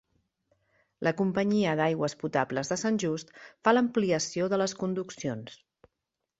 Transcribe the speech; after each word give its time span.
La 1.07 1.11
Companyia 1.19 1.75
d'Aigües 1.81 2.17
Potables 2.23 2.73
de 2.75 2.79
Sant 2.85 2.99
Just, 3.05 3.37
fa 3.67 3.77
l'ampliació 3.77 4.51
de 4.55 4.63
les 4.65 4.77
conduccions. 4.85 5.63